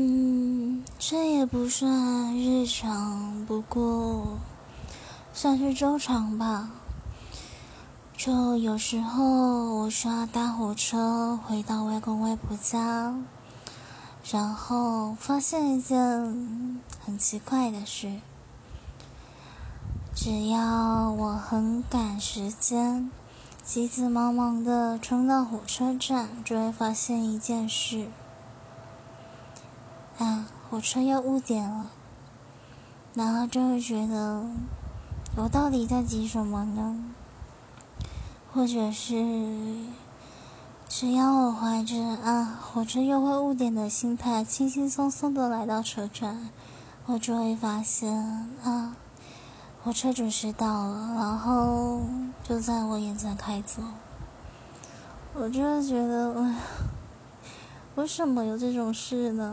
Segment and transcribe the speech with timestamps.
[0.00, 4.38] 嗯，这也不算日常，不过
[5.32, 6.70] 算是周常吧。
[8.16, 13.12] 就有时候我需要搭火车回到外公外婆家，
[14.30, 15.98] 然后发现一件
[17.04, 18.20] 很奇怪的事：
[20.14, 23.10] 只要我很赶时间，
[23.64, 28.06] 急急忙忙的冲到火车站，就会发现一件事。
[30.18, 31.86] 啊，火车要误点了，
[33.14, 34.44] 然后就会觉得，
[35.36, 36.96] 我到底在急什么呢？
[38.52, 39.86] 或者是，
[40.88, 46.48] 只要我怀着啊，火车又会误点的心态，轻轻松松的来到车站，
[47.06, 48.12] 我就会发现
[48.64, 48.96] 啊，
[49.84, 52.00] 火车准时到了，然后
[52.42, 53.82] 就在我眼前开走。
[55.34, 56.56] 我就是觉得，哎呀，
[57.94, 59.46] 为什么有这种事呢？